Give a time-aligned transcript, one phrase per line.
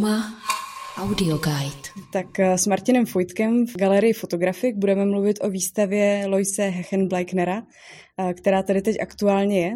[0.00, 0.34] Trauma
[0.96, 2.08] Audio Guide.
[2.12, 7.62] Tak eh, s Martinem Fojtkem v galerii Fotografik budeme mluvit o výstavě Loise Hechenbleiknera,
[8.18, 9.72] eh, která tady teď aktuálně je.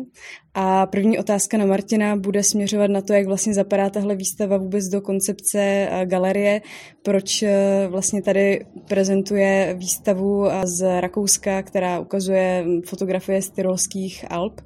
[0.55, 4.85] A první otázka na Martina bude směřovat na to, jak vlastně zapadá tahle výstava vůbec
[4.85, 6.63] do koncepce eh, galerie,
[7.03, 7.45] proč
[7.89, 14.61] vlastně tady prezentuje výstavu z Rakouska, která ukazuje fotografie z Tyrolských Alp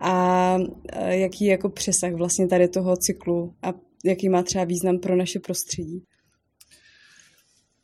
[0.00, 0.56] a
[1.08, 3.72] jaký jako přesah vlastně tady toho cyklu a
[4.04, 6.04] jaký má třeba význam pro naše prostředí?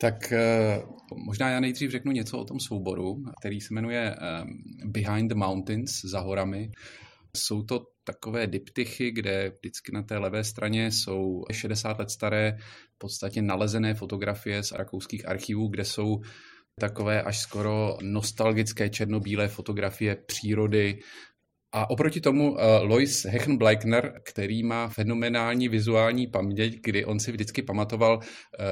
[0.01, 0.83] Tak eh,
[1.27, 4.45] možná já nejdřív řeknu něco o tom souboru, který se jmenuje eh,
[4.85, 6.71] Behind the Mountains, za horami.
[7.37, 12.57] Jsou to takové diptychy, kde vždycky na té levé straně jsou 60 let staré,
[12.95, 16.21] v podstatě nalezené fotografie z rakouských archivů, kde jsou
[16.81, 20.99] takové až skoro nostalgické černobílé fotografie přírody,
[21.73, 27.63] a oproti tomu uh, Lois Hechenbleikner, který má fenomenální vizuální paměť, kdy on si vždycky
[27.63, 28.25] pamatoval uh,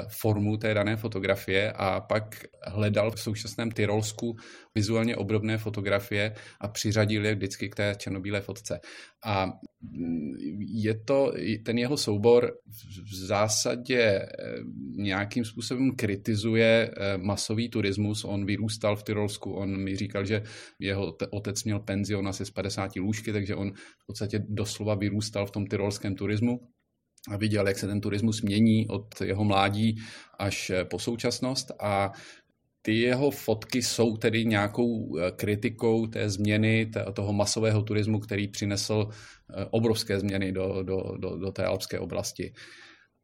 [0.09, 4.35] formu té dané fotografie a pak hledal v současném Tyrolsku
[4.77, 8.79] vizuálně obdobné fotografie a přiřadil je vždycky k té černobílé fotce.
[9.25, 9.45] A
[9.81, 11.33] mm, je to,
[11.65, 12.61] ten jeho soubor
[13.11, 14.29] v zásadě eh,
[14.95, 18.23] nějakým způsobem kritizuje masový turismus.
[18.23, 20.43] On vyrůstal v Tyrolsku, on mi říkal, že
[20.79, 25.45] jeho otec měl penzion asi z 50 50 lůžky, takže on v podstatě doslova vyrůstal
[25.45, 26.59] v tom tyrolském turismu
[27.29, 30.01] a viděl, jak se ten turismus mění od jeho mládí
[30.39, 32.11] až eh, po současnost a
[32.87, 39.07] ty jeho fotky jsou tedy nějakou eh, kritikou té změny, toho masového turismu, který přinesl
[39.09, 42.53] eh, obrovské změny do, do, do, do té alpské oblasti.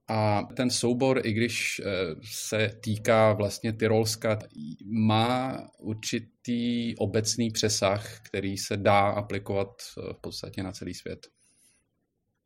[0.08, 1.86] A ten soubor, i když eh,
[2.32, 4.40] se týká vlastně Tyrolska,
[4.86, 9.70] má určitý obecný přesah, který se dá aplikovat
[10.14, 11.28] v podstatě na celý svět.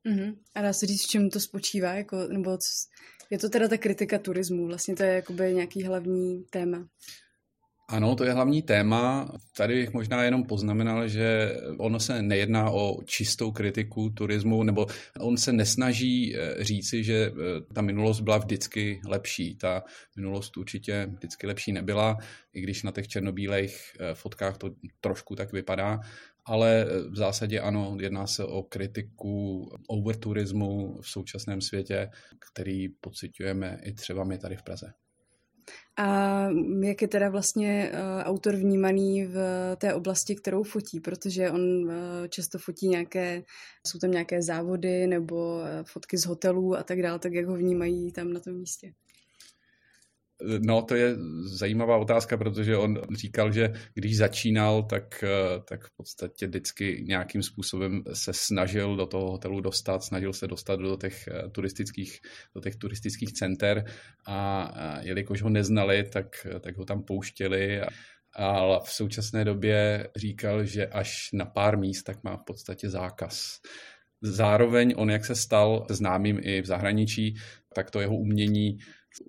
[0.09, 0.35] Mm-hmm.
[0.55, 1.93] A dá se říct, v čem to spočívá?
[1.93, 2.57] Jako, nebo
[3.30, 4.67] je to teda ta kritika turismu?
[4.67, 6.88] Vlastně to je jakoby nějaký hlavní téma.
[7.89, 9.31] Ano, to je hlavní téma.
[9.57, 14.86] Tady bych možná jenom poznamenal, že ono se nejedná o čistou kritiku turismu, nebo
[15.20, 19.55] on se nesnaží eh, říci, že eh, ta minulost byla vždycky lepší.
[19.55, 19.83] Ta
[20.15, 22.17] minulost určitě vždycky lepší nebyla,
[22.53, 24.69] i když na těch černobílých eh, fotkách to
[25.02, 25.99] trošku tak vypadá.
[26.45, 32.09] Ale v zásadě ano, jedná se o kritiku overturismu v současném světě,
[32.52, 34.93] který pocitujeme i třeba my tady v Praze.
[35.99, 36.47] A
[36.83, 39.37] jak je teda vlastně uh, autor vnímaný v
[39.77, 41.93] té oblasti, kterou fotí, protože on uh,
[42.30, 43.43] často fotí nějaké,
[43.87, 47.55] jsou tam nějaké závody nebo uh, fotky z hotelů a tak dále, tak jak ho
[47.55, 48.93] vnímají tam na tom místě?
[50.59, 55.92] No, to je zajímavá otázka, protože on říkal, že když začínal, tak, eh, tak v
[55.98, 61.27] podstatě vždycky nějakým způsobem se snažil do toho hotelu dostat, snažil se dostat do těch
[61.27, 62.20] eh, turistických,
[62.55, 63.86] do těch turistických center
[64.27, 67.81] a, jelikož ho neznali, tak, tak ho tam pouštěli.
[67.81, 67.87] A,
[68.36, 73.59] ale v současné době říkal, že až na pár míst tak má v podstatě zákaz.
[74.21, 77.36] Zároveň on, jak se stal známým i v zahraničí,
[77.73, 78.77] tak to jeho umění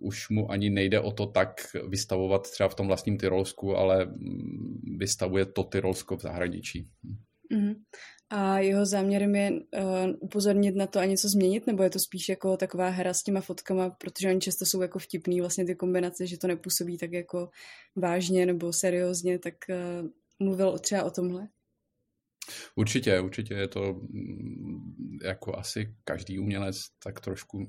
[0.00, 1.50] už mu ani nejde o to tak
[1.88, 4.14] vystavovat třeba v tom vlastním Tyrolsku, ale
[4.96, 6.88] vystavuje to Tyrolsko v zahraničí.
[7.54, 7.74] Mm-hmm.
[8.30, 9.58] A jeho záměrem je uh,
[10.20, 13.40] upozornit na to a něco změnit, nebo je to spíš jako taková hra s těma
[13.40, 17.48] fotkama, protože oni často jsou jako vtipný, vlastně ty kombinace, že to nepůsobí tak jako
[17.96, 20.08] vážně nebo seriózně, tak uh,
[20.46, 21.48] mluvil třeba o tomhle?
[22.76, 24.00] Určitě, určitě je to
[25.24, 27.68] jako asi každý umělec tak trošku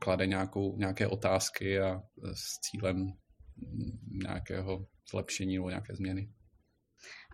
[0.00, 2.02] klade nějakou, nějaké otázky a
[2.34, 3.12] s cílem
[4.22, 6.28] nějakého zlepšení nebo nějaké změny.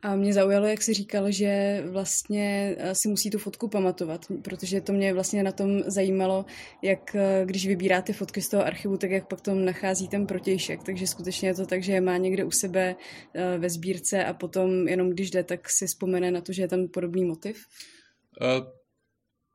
[0.02, 4.80] A mě zaujalo, jak jsi říkal, že vlastně eh, si musí tu fotku pamatovat, protože
[4.80, 6.44] to mě vlastně na tom zajímalo,
[6.82, 10.26] jak eh, když vybírá ty fotky z toho archivu, tak jak pak tom nachází ten
[10.26, 10.82] protějšek.
[10.82, 12.96] Takže skutečně je to tak, že je má někde u sebe
[13.58, 16.88] ve sbírce a potom jenom když jde, tak si vzpomene na to, že je tam
[16.88, 17.66] podobný motiv?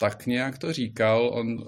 [0.02, 1.30] Uh tak nějak to říkal.
[1.34, 1.68] On uh,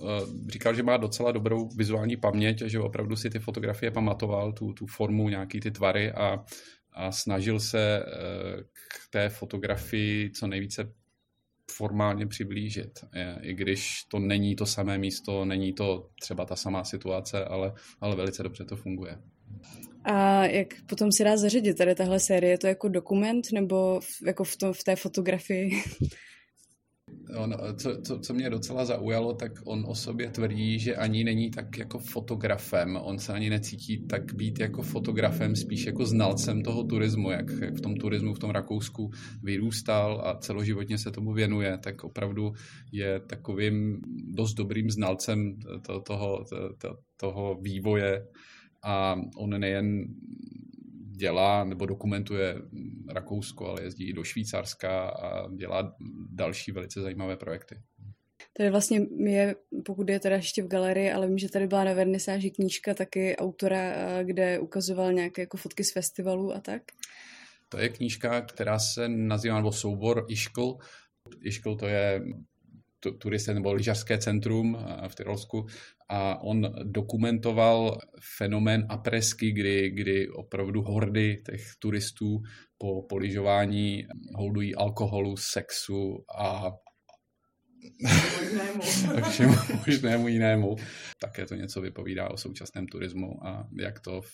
[0.50, 4.74] říkal, že má docela dobrou vizuální paměť a že opravdu si ty fotografie pamatoval, tu,
[4.74, 6.46] tu formu, nějaký ty tvary a
[6.98, 10.94] a snažil se eh, k té fotografii co nejvíce
[11.72, 13.00] formálně přiblížit.
[13.42, 18.16] I když to není to samé místo, není to třeba ta samá situace, ale, ale
[18.16, 19.18] velice dobře to funguje.
[20.04, 22.52] A jak potom si dá zařadit tady tahle série?
[22.52, 25.70] Je to jako dokument nebo jako v, tom, v té fotografii?
[27.36, 31.52] On, co, co, co mě docela zaujalo, tak on o sobě tvrdí, že ani není
[31.52, 33.00] tak jako fotografem.
[33.02, 37.74] On se ani necítí tak být jako fotografem, spíš jako znalcem toho turismu, jak, jak
[37.74, 39.12] v tom turismu v tom Rakousku
[39.44, 42.54] vyrůstal a celoživotně se tomu věnuje, tak opravdu
[42.92, 44.02] je takovým
[44.34, 46.46] dost dobrým znalcem to, toho,
[46.82, 48.24] to, toho vývoje
[48.84, 50.06] a on nejen
[51.18, 52.56] dělá nebo dokumentuje
[53.14, 55.96] Rakousko, ale jezdí i do Švýcarska a dělá
[56.30, 57.76] další velice zajímavé projekty.
[58.58, 59.56] Tady vlastně je,
[59.86, 63.38] pokud je teda ještě v galerii, ale vím, že tady byla na vernisáži knížka taky
[63.38, 66.82] autora, kde ukazoval nějaké jako fotky z festivalů a tak.
[67.70, 70.78] To je knížka, která se nazývá, nebo soubor Iškl.
[71.44, 72.22] Iškl to je
[73.18, 74.78] turistské nebo lyžařské centrum
[75.08, 75.66] v Tyrolsku
[76.10, 77.98] a on dokumentoval
[78.38, 82.42] fenomén apresky, kdy, kdy opravdu hordy těch turistů
[82.78, 86.72] po, po lyžování holdují alkoholu, sexu a
[89.30, 89.54] všemu
[89.88, 90.76] možnému jinému.
[91.20, 94.28] Také to něco vypovídá o současném turismu a jak to v,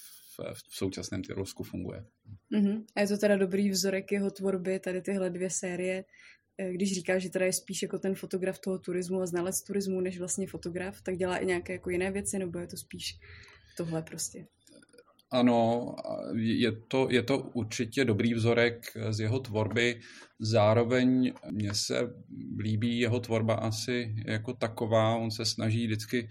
[0.54, 2.04] v současném Tyrolsku funguje.
[2.52, 2.86] Uh-huh.
[2.96, 7.20] A je to teda dobrý vzorek jeho tvorby, tady tyhle dvě série, Eh, když říká,
[7.20, 11.02] že teda je spíš jako ten fotograf toho turismu a znalec turismu, než vlastně fotograf,
[11.02, 13.20] tak dělá i nějaké jako jiné věci, nebo je to spíš
[13.78, 14.46] tohle prostě?
[15.32, 15.96] Ano,
[16.36, 20.00] je to, je to určitě dobrý vzorek z jeho tvorby.
[20.40, 22.14] Zároveň mně se
[22.60, 25.16] líbí jeho tvorba asi jako taková.
[25.16, 26.30] On se snaží vždycky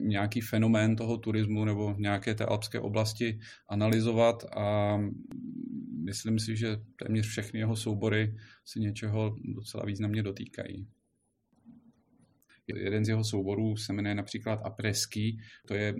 [0.00, 4.98] nějaký fenomén toho turismu nebo nějaké té alpské oblasti analyzovat a
[6.08, 10.88] myslím si, že téměř všechny jeho soubory se něčeho docela významně dotýkají.
[12.76, 15.38] Jeden z jeho souborů se jmenuje například Apresky.
[15.66, 15.94] To je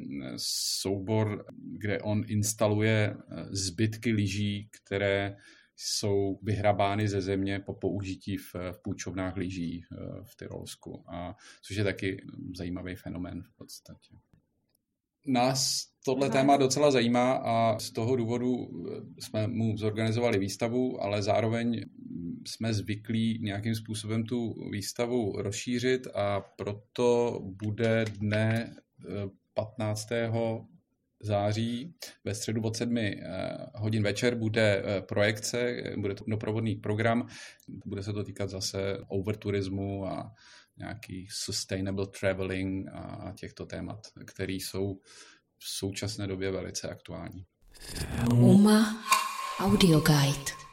[0.81, 1.45] soubor,
[1.79, 3.17] kde on instaluje
[3.51, 5.37] zbytky lyží, které
[5.77, 9.85] jsou vyhrabány ze země po použití v, v půjčovnách lyží
[10.23, 12.27] v Tyrolsku, a, což je taky
[12.57, 14.15] zajímavý fenomén v podstatě.
[15.29, 18.57] Nás tohle téma docela zajímá a z toho důvodu
[19.19, 21.85] jsme mu zorganizovali výstavu, ale zároveň
[22.47, 28.75] jsme zvyklí nějakým způsobem tu výstavu rozšířit a proto bude dne
[29.55, 30.31] 15 eh,
[31.21, 31.95] září
[32.25, 33.21] ve středu od 7 eh,
[33.75, 37.29] hodin večer bude eh, projekce, bude to doprovodný program,
[37.87, 40.33] bude se to týkat zase overturismu a
[40.79, 45.01] nějaký sustainable traveling a těchto témat, které jsou
[45.59, 47.45] v současné době velice aktuální.
[48.33, 49.05] Uma
[49.61, 50.68] Audio Guide.